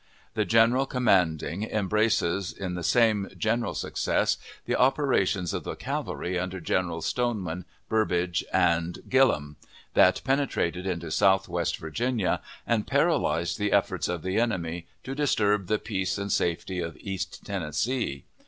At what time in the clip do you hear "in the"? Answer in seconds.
2.51-2.81